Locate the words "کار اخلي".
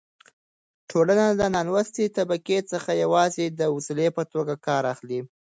4.67-5.19